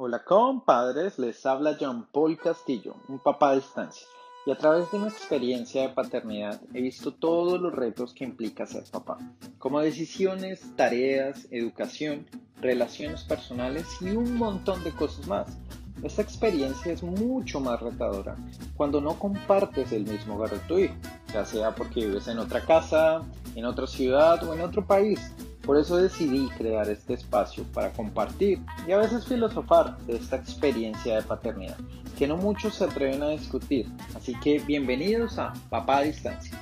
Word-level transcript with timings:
Hola 0.00 0.22
compadres, 0.22 1.18
les 1.18 1.44
habla 1.44 1.76
John 1.76 2.06
Paul 2.12 2.38
Castillo, 2.38 2.94
un 3.08 3.18
papá 3.18 3.50
a 3.50 3.54
distancia, 3.56 4.06
y 4.46 4.52
a 4.52 4.56
través 4.56 4.88
de 4.92 5.00
mi 5.00 5.08
experiencia 5.08 5.82
de 5.82 5.88
paternidad 5.88 6.60
he 6.72 6.80
visto 6.80 7.12
todos 7.12 7.60
los 7.60 7.74
retos 7.74 8.14
que 8.14 8.22
implica 8.22 8.64
ser 8.64 8.84
papá, 8.92 9.18
como 9.58 9.80
decisiones, 9.80 10.62
tareas, 10.76 11.48
educación, 11.50 12.28
relaciones 12.60 13.24
personales 13.24 13.88
y 14.00 14.10
un 14.10 14.36
montón 14.36 14.84
de 14.84 14.92
cosas 14.92 15.26
más. 15.26 15.58
Esta 16.04 16.22
experiencia 16.22 16.92
es 16.92 17.02
mucho 17.02 17.58
más 17.58 17.80
retadora 17.80 18.36
cuando 18.76 19.00
no 19.00 19.18
compartes 19.18 19.90
el 19.90 20.04
mismo 20.04 20.36
hogar 20.36 20.52
tu 20.68 20.78
hijo, 20.78 20.94
ya 21.34 21.44
sea 21.44 21.74
porque 21.74 22.06
vives 22.06 22.28
en 22.28 22.38
otra 22.38 22.64
casa, 22.64 23.22
en 23.56 23.64
otra 23.64 23.88
ciudad 23.88 24.40
o 24.44 24.54
en 24.54 24.60
otro 24.60 24.86
país 24.86 25.34
por 25.68 25.76
eso 25.76 25.98
decidí 25.98 26.48
crear 26.56 26.88
este 26.88 27.12
espacio 27.12 27.62
para 27.74 27.92
compartir 27.92 28.58
y 28.86 28.92
a 28.92 28.96
veces 28.96 29.26
filosofar 29.26 29.98
de 30.06 30.16
esta 30.16 30.36
experiencia 30.36 31.16
de 31.16 31.22
paternidad, 31.22 31.76
que 32.16 32.26
no 32.26 32.38
muchos 32.38 32.76
se 32.76 32.84
atreven 32.84 33.22
a 33.22 33.28
discutir. 33.28 33.84
Así 34.14 34.34
que 34.40 34.60
bienvenidos 34.60 35.38
a 35.38 35.52
Papá 35.68 35.98
a 35.98 36.02
Distancia. 36.04 36.58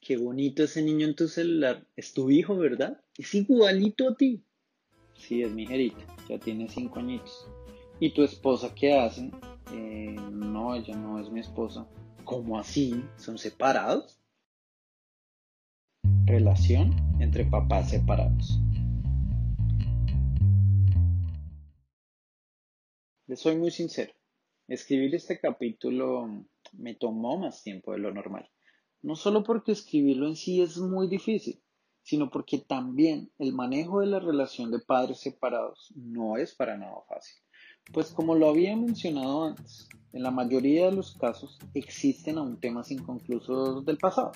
Qué 0.00 0.16
bonito 0.16 0.62
ese 0.62 0.82
niño 0.82 1.04
en 1.04 1.16
tu 1.16 1.26
celular. 1.26 1.84
Es 1.96 2.14
tu 2.14 2.30
hijo, 2.30 2.56
¿verdad? 2.56 3.00
Es 3.18 3.34
igualito 3.34 4.10
a 4.10 4.16
ti. 4.16 4.44
Sí, 5.14 5.42
es 5.42 5.50
mi 5.50 5.66
jerita. 5.66 6.06
Ya 6.28 6.38
tiene 6.38 6.68
cinco 6.68 7.00
añitos. 7.00 7.48
¿Y 7.98 8.14
tu 8.14 8.22
esposa 8.22 8.72
qué 8.72 8.96
hace? 8.96 9.32
Eh, 9.72 10.14
no, 10.30 10.76
ella 10.76 10.94
no 10.94 11.18
es 11.18 11.28
mi 11.28 11.40
esposa. 11.40 11.88
¿Cómo 12.22 12.56
así? 12.56 13.02
¿Son 13.16 13.36
separados? 13.36 14.20
Relación 16.26 16.90
entre 17.20 17.44
papás 17.44 17.90
separados. 17.90 18.58
Les 23.28 23.38
soy 23.38 23.54
muy 23.54 23.70
sincero. 23.70 24.12
Escribir 24.66 25.14
este 25.14 25.38
capítulo 25.38 26.28
me 26.72 26.96
tomó 26.96 27.38
más 27.38 27.62
tiempo 27.62 27.92
de 27.92 27.98
lo 27.98 28.12
normal. 28.12 28.50
No 29.02 29.14
solo 29.14 29.44
porque 29.44 29.70
escribirlo 29.70 30.26
en 30.26 30.34
sí 30.34 30.60
es 30.60 30.78
muy 30.78 31.06
difícil, 31.06 31.62
sino 32.02 32.28
porque 32.28 32.58
también 32.58 33.30
el 33.38 33.52
manejo 33.52 34.00
de 34.00 34.06
la 34.06 34.18
relación 34.18 34.72
de 34.72 34.80
padres 34.80 35.20
separados 35.20 35.92
no 35.94 36.38
es 36.38 36.56
para 36.56 36.76
nada 36.76 36.96
fácil. 37.08 37.40
Pues 37.92 38.10
como 38.10 38.34
lo 38.34 38.48
había 38.48 38.74
mencionado 38.74 39.44
antes, 39.44 39.88
en 40.12 40.24
la 40.24 40.32
mayoría 40.32 40.86
de 40.86 40.92
los 40.96 41.14
casos 41.14 41.56
existen 41.72 42.38
aún 42.38 42.58
temas 42.58 42.90
inconclusos 42.90 43.86
del 43.86 43.98
pasado, 43.98 44.32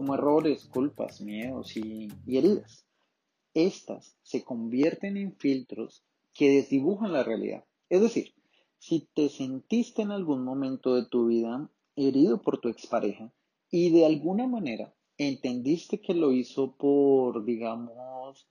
como 0.00 0.14
errores, 0.14 0.64
culpas, 0.64 1.20
miedos 1.20 1.76
y, 1.76 2.08
heridas. 2.26 2.86
Estas 3.52 4.16
se 4.22 4.42
convierten 4.42 5.18
en 5.18 5.36
filtros 5.36 6.06
que 6.32 6.48
desdibujan 6.48 7.12
la 7.12 7.22
realidad. 7.22 7.66
Es 7.90 8.00
decir, 8.00 8.32
si 8.78 9.10
te 9.12 9.28
sentiste 9.28 10.00
en 10.00 10.10
algún 10.10 10.42
momento 10.42 10.94
de 10.94 11.04
tu 11.04 11.26
vida 11.26 11.68
herido 11.96 12.40
por 12.40 12.62
tu 12.62 12.70
expareja 12.70 13.30
y 13.70 13.90
de 13.90 14.06
alguna 14.06 14.46
manera 14.46 14.94
entendiste 15.18 16.00
que 16.00 16.14
lo 16.14 16.32
hizo 16.32 16.74
por, 16.76 17.44
digamos, 17.44 18.48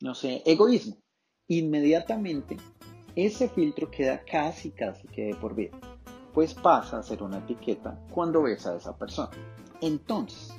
no 0.00 0.14
sé, 0.14 0.42
egoísmo, 0.44 0.98
inmediatamente 1.48 2.58
ese 3.16 3.48
filtro 3.48 3.90
queda 3.90 4.22
casi, 4.22 4.70
casi 4.70 5.08
que 5.08 5.28
de 5.28 5.34
por 5.34 5.54
vida, 5.54 5.80
pues 6.34 6.52
pasa 6.52 6.98
a 6.98 7.02
ser 7.02 7.22
una 7.22 7.38
etiqueta 7.38 7.98
cuando 8.12 8.42
ves 8.42 8.66
a 8.66 8.76
esa 8.76 8.94
persona. 8.98 9.30
Entonces, 9.80 10.54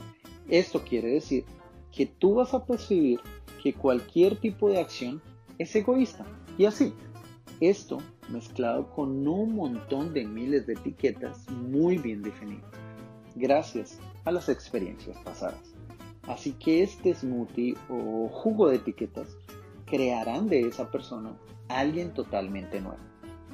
esto 0.50 0.84
quiere 0.84 1.10
decir 1.10 1.46
que 1.92 2.06
tú 2.06 2.36
vas 2.36 2.54
a 2.54 2.66
percibir 2.66 3.20
que 3.64 3.74
cualquier 3.74 4.38
tipo 4.38 4.70
de 4.70 4.80
acción 4.80 5.22
es 5.58 5.76
egoísta. 5.76 6.26
Y 6.58 6.66
así, 6.66 6.94
esto 7.60 8.00
mezclado 8.30 8.90
con 8.92 9.28
un 9.28 9.56
montón 9.56 10.14
de 10.14 10.26
miles 10.26 10.68
de 10.68 10.74
etiquetas 10.74 11.50
muy 11.50 11.98
bien 11.98 12.22
definidas, 12.22 12.70
gracias 13.36 14.00
a 14.26 14.32
las 14.32 14.50
experiencias 14.50 15.18
pasadas. 15.24 15.74
Así 16.28 16.54
que 16.54 16.84
este 16.84 17.14
smoothie 17.14 17.76
o 17.90 18.30
jugo 18.30 18.70
de 18.70 18.78
etiquetas 18.78 19.38
crearán 19.86 20.50
de 20.50 20.62
esa 20.62 20.90
persona 20.90 21.38
alguien 21.68 22.14
totalmente 22.14 22.82
nuevo, 22.82 23.00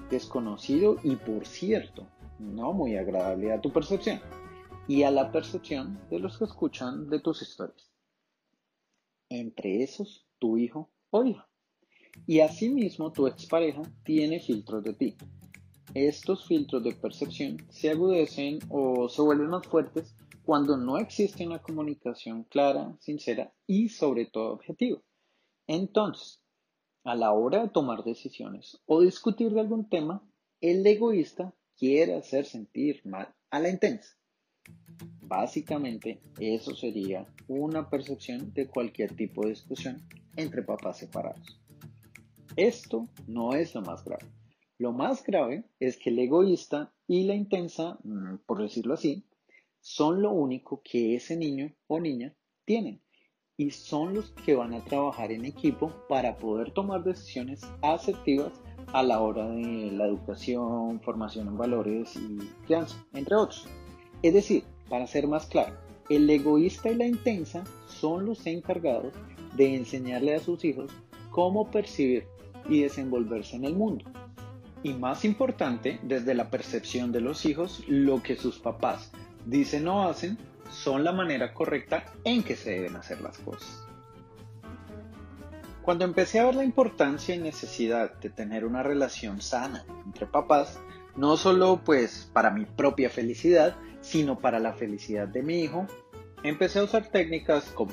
desconocido 0.09 0.97
y 1.03 1.15
por 1.17 1.45
cierto, 1.45 2.07
no 2.39 2.73
muy 2.73 2.95
agradable 2.95 3.53
a 3.53 3.61
tu 3.61 3.71
percepción 3.71 4.21
y 4.87 5.03
a 5.03 5.11
la 5.11 5.31
percepción 5.31 5.99
de 6.09 6.19
los 6.19 6.37
que 6.37 6.45
escuchan 6.45 7.09
de 7.09 7.19
tus 7.19 7.41
historias. 7.41 7.91
Entre 9.29 9.83
esos, 9.83 10.27
tu 10.39 10.57
hijo 10.57 10.91
o 11.09 11.23
hija. 11.23 11.47
Y 12.27 12.41
asimismo, 12.41 13.11
tu 13.11 13.27
expareja 13.27 13.81
tiene 14.03 14.39
filtros 14.39 14.83
de 14.83 14.93
ti. 14.93 15.15
Estos 15.93 16.45
filtros 16.45 16.83
de 16.83 16.93
percepción 16.93 17.57
se 17.69 17.89
agudecen 17.89 18.59
o 18.69 19.07
se 19.07 19.21
vuelven 19.21 19.49
más 19.49 19.67
fuertes 19.67 20.15
cuando 20.43 20.77
no 20.77 20.97
existe 20.97 21.45
una 21.45 21.61
comunicación 21.61 22.43
clara, 22.45 22.95
sincera 22.99 23.53
y 23.67 23.89
sobre 23.89 24.25
todo 24.25 24.53
objetiva. 24.53 25.01
Entonces, 25.67 26.41
a 27.03 27.15
la 27.15 27.31
hora 27.31 27.63
de 27.63 27.69
tomar 27.69 28.03
decisiones 28.03 28.81
o 28.85 29.01
discutir 29.01 29.51
de 29.53 29.61
algún 29.61 29.89
tema, 29.89 30.23
el 30.59 30.85
egoísta 30.85 31.53
quiere 31.77 32.15
hacer 32.15 32.45
sentir 32.45 33.01
mal 33.05 33.33
a 33.49 33.59
la 33.59 33.69
intensa. 33.69 34.20
Básicamente, 35.31 36.19
eso 36.41 36.75
sería 36.75 37.25
una 37.47 37.89
percepción 37.89 38.53
de 38.53 38.67
cualquier 38.67 39.15
tipo 39.15 39.43
de 39.43 39.51
discusión 39.51 39.95
entre 40.35 40.61
papás 40.61 40.97
separados. 40.97 41.57
Esto 42.57 43.07
no 43.27 43.53
es 43.53 43.73
lo 43.73 43.81
más 43.81 44.03
grave. 44.03 44.25
Lo 44.77 44.91
más 44.91 45.23
grave 45.23 45.63
es 45.79 45.95
que 45.95 46.09
el 46.09 46.19
egoísta 46.19 46.93
y 47.07 47.23
la 47.23 47.35
intensa, 47.35 47.97
mm, 48.03 48.39
por 48.45 48.61
decirlo 48.61 48.93
así, 48.93 49.23
son 49.79 50.21
lo 50.21 50.33
único 50.33 50.81
que 50.83 51.15
ese 51.15 51.37
niño 51.37 51.73
o 51.87 52.01
niña 52.01 52.35
tienen 52.65 53.01
y 53.55 53.71
son 53.71 54.13
los 54.13 54.31
que 54.31 54.55
van 54.55 54.73
a 54.73 54.83
trabajar 54.83 55.31
en 55.31 55.45
equipo 55.45 55.93
para 56.09 56.35
poder 56.39 56.71
tomar 56.71 57.05
decisiones 57.05 57.61
asertivas 57.81 58.51
a 58.87 59.01
la 59.01 59.21
hora 59.21 59.47
de 59.47 59.91
la 59.93 60.07
educación, 60.07 60.99
formación 60.99 61.47
en 61.47 61.57
valores 61.57 62.17
y 62.17 62.37
crianza, 62.65 63.01
entre 63.13 63.35
otros. 63.37 63.65
Es 64.23 64.33
decir, 64.33 64.65
para 64.91 65.07
ser 65.07 65.25
más 65.25 65.45
claro, 65.45 65.73
el 66.09 66.29
egoísta 66.29 66.91
y 66.91 66.95
la 66.95 67.05
intensa 67.05 67.63
son 67.87 68.25
los 68.25 68.45
encargados 68.45 69.13
de 69.55 69.75
enseñarle 69.75 70.35
a 70.35 70.41
sus 70.41 70.65
hijos 70.65 70.91
cómo 71.29 71.71
percibir 71.71 72.27
y 72.69 72.81
desenvolverse 72.81 73.55
en 73.55 73.63
el 73.63 73.73
mundo. 73.73 74.03
Y 74.83 74.93
más 74.93 75.23
importante, 75.23 75.99
desde 76.03 76.33
la 76.33 76.49
percepción 76.49 77.13
de 77.13 77.21
los 77.21 77.45
hijos, 77.45 77.83
lo 77.87 78.21
que 78.21 78.35
sus 78.35 78.59
papás 78.59 79.11
dicen 79.45 79.87
o 79.87 80.03
hacen 80.03 80.37
son 80.69 81.05
la 81.05 81.13
manera 81.13 81.53
correcta 81.53 82.05
en 82.25 82.43
que 82.43 82.57
se 82.57 82.71
deben 82.71 82.97
hacer 82.97 83.21
las 83.21 83.37
cosas. 83.37 83.87
Cuando 85.83 86.03
empecé 86.03 86.39
a 86.39 86.45
ver 86.45 86.55
la 86.55 86.65
importancia 86.65 87.33
y 87.33 87.39
necesidad 87.39 88.13
de 88.19 88.29
tener 88.29 88.65
una 88.65 88.83
relación 88.83 89.41
sana 89.41 89.85
entre 90.05 90.25
papás, 90.25 90.79
no 91.15 91.37
solo 91.37 91.81
pues 91.83 92.29
para 92.33 92.51
mi 92.51 92.65
propia 92.65 93.09
felicidad, 93.09 93.75
sino 94.01 94.39
para 94.39 94.59
la 94.59 94.73
felicidad 94.73 95.27
de 95.27 95.43
mi 95.43 95.61
hijo, 95.61 95.87
empecé 96.43 96.79
a 96.79 96.83
usar 96.83 97.07
técnicas 97.07 97.65
como, 97.65 97.91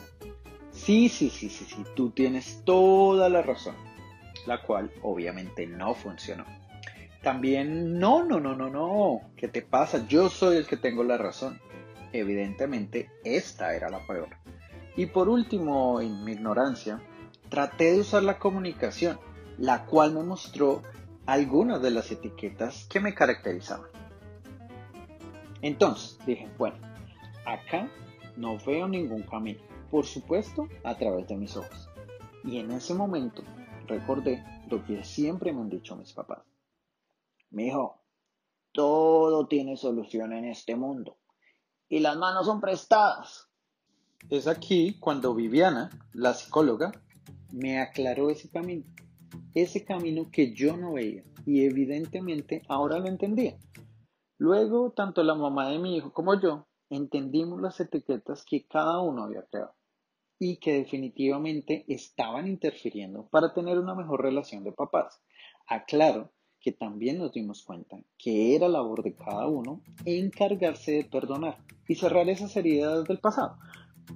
sí, 0.70 1.08
sí, 1.08 1.30
sí, 1.30 1.48
sí, 1.48 1.64
sí, 1.64 1.84
tú 1.94 2.10
tienes 2.10 2.62
toda 2.64 3.28
la 3.28 3.42
razón, 3.42 3.74
la 4.46 4.62
cual 4.62 4.90
obviamente 5.02 5.66
no 5.66 5.94
funcionó. 5.94 6.44
También, 7.22 7.98
no, 7.98 8.24
no, 8.24 8.38
no, 8.38 8.54
no, 8.54 8.70
no, 8.70 9.20
¿qué 9.36 9.48
te 9.48 9.60
pasa? 9.62 10.06
Yo 10.06 10.30
soy 10.30 10.56
el 10.56 10.66
que 10.66 10.76
tengo 10.76 11.02
la 11.02 11.18
razón. 11.18 11.60
Evidentemente, 12.12 13.10
esta 13.24 13.74
era 13.74 13.90
la 13.90 14.06
peor. 14.06 14.28
Y 14.96 15.06
por 15.06 15.28
último, 15.28 16.00
en 16.00 16.24
mi 16.24 16.32
ignorancia, 16.32 17.02
traté 17.48 17.92
de 17.92 18.00
usar 18.00 18.22
la 18.22 18.38
comunicación, 18.38 19.18
la 19.58 19.84
cual 19.84 20.14
me 20.14 20.22
mostró 20.22 20.82
algunas 21.28 21.82
de 21.82 21.90
las 21.90 22.10
etiquetas 22.10 22.86
que 22.88 23.00
me 23.00 23.14
caracterizaban. 23.14 23.90
Entonces 25.60 26.18
dije, 26.24 26.48
bueno, 26.56 26.78
acá 27.44 27.90
no 28.38 28.56
veo 28.64 28.88
ningún 28.88 29.24
camino, 29.24 29.60
por 29.90 30.06
supuesto 30.06 30.66
a 30.84 30.96
través 30.96 31.28
de 31.28 31.36
mis 31.36 31.54
ojos. 31.54 31.90
Y 32.44 32.56
en 32.56 32.70
ese 32.70 32.94
momento 32.94 33.42
recordé 33.86 34.42
lo 34.70 34.82
que 34.86 35.04
siempre 35.04 35.52
me 35.52 35.60
han 35.60 35.68
dicho 35.68 35.96
mis 35.96 36.14
papás. 36.14 36.38
Mi 37.50 37.66
hijo, 37.66 38.00
todo 38.72 39.46
tiene 39.48 39.76
solución 39.76 40.32
en 40.32 40.46
este 40.46 40.76
mundo 40.76 41.18
y 41.90 41.98
las 41.98 42.16
manos 42.16 42.46
son 42.46 42.58
prestadas. 42.58 43.50
Es 44.30 44.46
aquí 44.46 44.96
cuando 44.98 45.34
Viviana, 45.34 45.90
la 46.14 46.32
psicóloga, 46.32 46.90
me 47.52 47.82
aclaró 47.82 48.30
ese 48.30 48.48
camino, 48.48 48.84
ese 49.54 49.84
camino 49.84 50.30
que 50.30 50.54
yo 50.54 50.76
no 50.76 50.94
veía 50.94 51.24
y 51.46 51.64
evidentemente 51.64 52.62
ahora 52.68 52.98
lo 52.98 53.08
entendía. 53.08 53.58
Luego, 54.38 54.92
tanto 54.92 55.22
la 55.22 55.34
mamá 55.34 55.68
de 55.68 55.78
mi 55.78 55.96
hijo 55.96 56.12
como 56.12 56.40
yo 56.40 56.66
entendimos 56.90 57.60
las 57.60 57.80
etiquetas 57.80 58.44
que 58.44 58.66
cada 58.66 59.00
uno 59.00 59.24
había 59.24 59.42
creado. 59.42 59.74
y 60.40 60.58
que 60.58 60.74
definitivamente 60.74 61.84
estaban 61.88 62.46
interfiriendo 62.46 63.26
para 63.28 63.52
tener 63.52 63.76
una 63.76 63.96
mejor 63.96 64.22
relación 64.22 64.62
de 64.62 64.70
papás. 64.70 65.20
Aclaro 65.66 66.30
que 66.60 66.70
también 66.70 67.18
nos 67.18 67.32
dimos 67.32 67.64
cuenta 67.64 67.98
que 68.16 68.54
era 68.54 68.68
labor 68.68 69.02
de 69.02 69.14
cada 69.14 69.48
uno 69.48 69.82
encargarse 70.04 70.92
de 70.92 71.04
perdonar 71.04 71.58
y 71.88 71.96
cerrar 71.96 72.28
esas 72.28 72.56
heridas 72.56 73.04
del 73.04 73.18
pasado. 73.18 73.56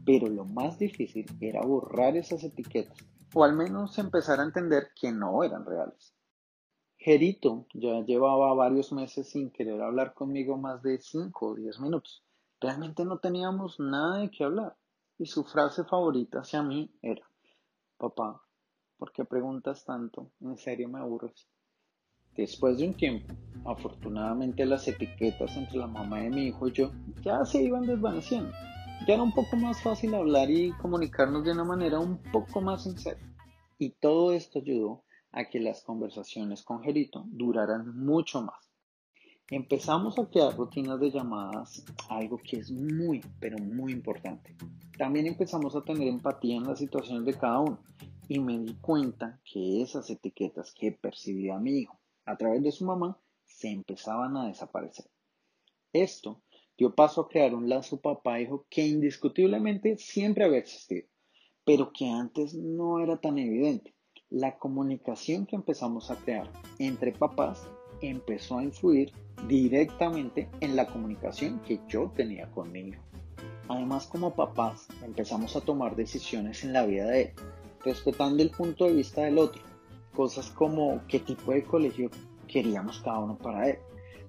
Pero 0.05 0.29
lo 0.29 0.45
más 0.45 0.79
difícil 0.79 1.27
era 1.41 1.61
borrar 1.63 2.17
esas 2.17 2.45
etiquetas, 2.45 2.97
o 3.35 3.45
al 3.45 3.55
menos 3.55 3.99
empezar 3.99 4.41
a 4.41 4.45
entender 4.45 4.91
que 4.95 5.13
no 5.13 5.43
eran 5.43 5.65
reales. 5.65 6.15
Gerito 6.97 7.67
ya 7.75 8.05
llevaba 8.05 8.55
varios 8.55 8.93
meses 8.93 9.29
sin 9.29 9.51
querer 9.51 9.81
hablar 9.83 10.15
conmigo 10.15 10.57
más 10.57 10.83
de 10.83 10.99
5 10.99 11.47
o 11.47 11.55
10 11.55 11.81
minutos. 11.81 12.23
Realmente 12.61 13.05
no 13.05 13.19
teníamos 13.19 13.81
nada 13.81 14.19
de 14.19 14.31
qué 14.31 14.45
hablar. 14.45 14.77
Y 15.19 15.27
su 15.27 15.45
frase 15.45 15.85
favorita 15.85 16.41
hacia 16.41 16.63
mí 16.63 16.91
era, 17.03 17.27
papá, 17.97 18.43
¿por 18.99 19.13
qué 19.13 19.25
preguntas 19.25 19.85
tanto? 19.85 20.31
En 20.41 20.57
serio 20.57 20.89
me 20.89 21.01
aburres. 21.01 21.49
Después 22.37 22.79
de 22.79 22.89
un 22.89 22.95
tiempo, 22.95 23.35
afortunadamente 23.65 24.65
las 24.65 24.87
etiquetas 24.89 25.57
entre 25.57 25.79
la 25.79 25.87
mamá 25.87 26.21
de 26.21 26.31
mi 26.31 26.47
hijo 26.47 26.69
y 26.69 26.73
yo 26.73 26.91
ya 27.23 27.45
se 27.45 27.63
iban 27.63 27.85
desvaneciendo. 27.85 28.53
Ya 29.05 29.15
era 29.15 29.23
un 29.25 29.33
poco 29.33 29.57
más 29.57 29.83
fácil 29.83 30.15
hablar 30.15 30.49
y 30.49 30.71
comunicarnos 30.75 31.43
de 31.43 31.51
una 31.51 31.65
manera 31.65 31.99
un 31.99 32.19
poco 32.19 32.61
más 32.61 32.85
sincera. 32.85 33.19
Y 33.77 33.91
todo 33.91 34.33
esto 34.33 34.61
ayudó 34.61 35.03
a 35.33 35.47
que 35.47 35.59
las 35.59 35.83
conversaciones 35.83 36.63
con 36.63 36.85
Gerito 36.85 37.25
duraran 37.27 37.97
mucho 37.97 38.43
más. 38.43 38.71
Empezamos 39.51 40.17
a 40.21 40.27
crear 40.31 40.57
rutinas 40.57 41.01
de 41.01 41.11
llamadas, 41.11 41.85
algo 42.09 42.39
que 42.39 42.59
es 42.59 42.71
muy, 42.71 43.21
pero 43.41 43.59
muy 43.59 43.93
importante. 43.93 44.55
También 44.97 45.27
empezamos 45.27 45.75
a 45.75 45.83
tener 45.83 46.07
empatía 46.07 46.55
en 46.55 46.65
las 46.65 46.79
situaciones 46.79 47.25
de 47.25 47.35
cada 47.35 47.59
uno 47.59 47.81
y 48.29 48.39
me 48.39 48.57
di 48.61 48.75
cuenta 48.75 49.41
que 49.45 49.83
esas 49.83 50.09
etiquetas 50.11 50.73
que 50.79 50.93
percibía 50.93 51.59
mi 51.59 51.79
hijo 51.79 51.99
a 52.25 52.37
través 52.37 52.63
de 52.63 52.71
su 52.71 52.85
mamá 52.85 53.19
se 53.45 53.69
empezaban 53.69 54.37
a 54.37 54.47
desaparecer. 54.47 55.07
Esto 55.93 56.41
dio 56.77 56.95
paso 56.95 57.23
a 57.23 57.29
crear 57.29 57.55
un 57.55 57.69
lazo 57.69 58.01
papá-hijo 58.01 58.67
que 58.69 58.87
indiscutiblemente 58.87 59.97
siempre 59.97 60.45
había 60.45 60.59
existido, 60.59 61.07
pero 61.65 61.93
que 61.93 62.09
antes 62.09 62.55
no 62.55 63.01
era 63.01 63.21
tan 63.21 63.39
evidente 63.39 63.95
la 64.33 64.59
comunicación 64.59 65.45
que 65.45 65.57
empezamos 65.57 66.11
a 66.11 66.17
crear 66.17 66.51
entre 66.79 67.13
papás 67.13 67.69
empezó 68.01 68.59
a 68.59 68.65
influir 68.65 69.13
directamente 69.47 70.49
en 70.61 70.75
la 70.75 70.87
comunicación 70.87 71.61
que 71.61 71.81
yo 71.87 72.11
tenía 72.17 72.51
con 72.51 72.73
mi 72.73 72.81
hijo. 72.81 73.03
Además, 73.69 74.07
como 74.07 74.35
papás, 74.35 74.89
empezamos 75.05 75.55
a 75.55 75.61
tomar 75.61 75.97
decisiones 75.97 76.65
en 76.65 76.73
la 76.73 76.87
vida 76.87 77.07
de 77.07 77.23
él, 77.23 77.33
respetando 77.85 78.43
el 78.43 78.51
punto 78.51 78.87
de 78.87 78.95
vista 78.95 79.23
del 79.23 79.37
otro. 79.37 79.63
Cosas 80.15 80.51
como 80.51 81.03
qué 81.09 81.21
tipo 81.21 81.53
de 81.53 81.65
colegio 81.65 82.11
queríamos 82.49 83.01
cada 83.01 83.19
uno 83.19 83.37
para 83.37 83.69
él. 83.69 83.79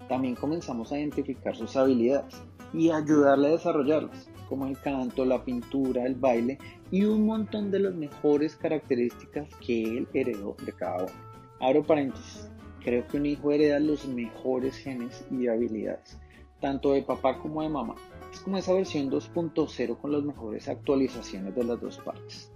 También 0.09 0.35
comenzamos 0.35 0.91
a 0.91 0.99
identificar 0.99 1.55
sus 1.55 1.75
habilidades 1.75 2.35
y 2.73 2.89
ayudarle 2.89 3.47
a 3.47 3.51
desarrollarlas 3.51 4.29
como 4.49 4.67
el 4.67 4.77
canto, 4.79 5.25
la 5.25 5.43
pintura, 5.43 6.05
el 6.05 6.15
baile 6.15 6.57
y 6.91 7.05
un 7.05 7.25
montón 7.25 7.71
de 7.71 7.79
las 7.79 7.95
mejores 7.95 8.55
características 8.55 9.47
que 9.65 9.83
él 9.83 10.07
heredó 10.13 10.55
de 10.65 10.73
cada 10.73 11.03
uno. 11.03 11.13
Abro 11.59 11.83
paréntesis, 11.83 12.49
creo 12.83 13.07
que 13.07 13.17
un 13.17 13.25
hijo 13.25 13.51
hereda 13.51 13.79
los 13.79 14.05
mejores 14.05 14.75
genes 14.77 15.25
y 15.31 15.47
habilidades, 15.47 16.19
tanto 16.59 16.91
de 16.91 17.03
papá 17.03 17.39
como 17.39 17.61
de 17.61 17.69
mamá. 17.69 17.95
Es 18.31 18.41
como 18.41 18.57
esa 18.57 18.73
versión 18.73 19.09
2.0 19.09 19.97
con 19.97 20.11
las 20.11 20.23
mejores 20.23 20.67
actualizaciones 20.67 21.55
de 21.55 21.63
las 21.63 21.79
dos 21.79 21.97
partes. 21.99 22.51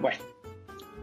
Bueno, 0.00 0.18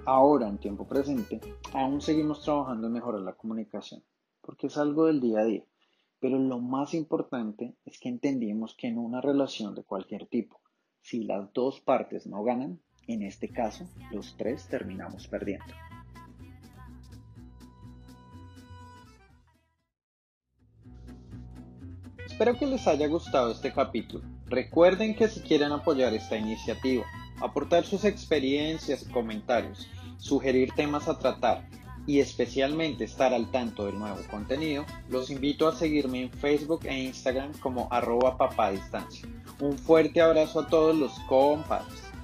ahora 0.05 0.47
en 0.47 0.57
tiempo 0.57 0.87
presente, 0.87 1.39
aún 1.73 2.01
seguimos 2.01 2.41
trabajando 2.43 2.87
en 2.87 2.93
mejorar 2.93 3.21
la 3.21 3.33
comunicación, 3.33 4.03
porque 4.41 4.67
es 4.67 4.77
algo 4.77 5.05
del 5.05 5.21
día 5.21 5.39
a 5.39 5.45
día 5.45 5.63
pero 6.25 6.39
lo 6.39 6.57
más 6.57 6.95
importante 6.95 7.75
es 7.86 8.00
que 8.00 8.10
entendimos 8.10 8.74
que 8.74 8.88
en 8.88 8.98
una 8.98 9.22
relación 9.22 9.75
de 9.75 9.83
cualquier 9.83 10.25
tipo, 10.25 10.60
si 11.00 11.24
las 11.24 11.54
dos 11.54 11.81
partes 11.81 12.25
no 12.25 12.44
ganan, 12.44 12.80
en 13.06 13.22
este 13.22 13.50
caso 13.50 13.88
los 14.10 14.36
tres 14.36 14.68
terminamos 14.68 15.27
perdiendo. 15.27 15.72
Espero 22.25 22.57
que 22.57 22.66
les 22.66 22.88
haya 22.88 23.06
gustado 23.06 23.51
este 23.51 23.71
capítulo. 23.71 24.25
Recuerden 24.48 25.16
que 25.16 25.28
si 25.28 25.42
quieren 25.42 25.74
apoyar 25.74 26.12
esta 26.16 26.38
iniciativa, 26.38 27.06
aportar 27.39 27.83
sus 27.83 28.04
experiencias 28.04 29.04
y 29.07 29.12
comentarios, 29.12 29.88
sugerir 30.18 30.71
temas 30.75 31.07
a 31.07 31.19
tratar 31.19 31.69
y 32.07 32.19
especialmente 32.19 33.04
estar 33.04 33.34
al 33.34 33.50
tanto 33.52 33.86
del 33.86 33.98
nuevo 33.98 34.19
contenido, 34.30 34.86
los 35.10 35.30
invito 35.30 35.68
a 35.68 35.75
seguirme 35.75 36.24
en 36.24 36.31
Facebook 36.31 36.86
e 36.86 37.04
Instagram 37.04 37.54
como 37.60 37.88
arroba 37.92 38.38
papadistancia. 38.38 39.28
Un 39.60 39.78
fuerte 39.78 40.22
abrazo 40.22 40.62
a 40.62 40.68
todos 40.68 40.96
los 40.96 41.13
compadres. 41.28 42.14